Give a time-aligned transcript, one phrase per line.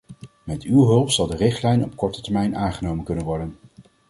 [0.43, 3.57] Met uw hulp zal de richtlijn op korte termijn aangenomen kunnen worden.